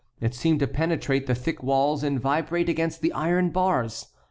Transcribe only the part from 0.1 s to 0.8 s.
It seemed to